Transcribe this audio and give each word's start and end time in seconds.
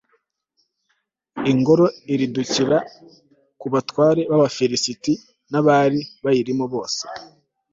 ingoro 1.51 1.85
iridukira 2.13 2.77
ku 3.59 3.67
batware 3.73 4.21
b'abafilisiti 4.29 5.13
n'abari 5.51 5.99
bayirimo 6.23 6.65
bose 6.73 7.01